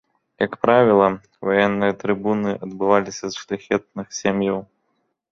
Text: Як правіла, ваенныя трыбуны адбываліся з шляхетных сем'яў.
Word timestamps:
Як 0.43 0.53
правіла, 0.65 1.07
ваенныя 1.49 1.93
трыбуны 2.01 2.53
адбываліся 2.67 3.25
з 3.35 3.43
шляхетных 3.43 4.07
сем'яў. 4.21 4.57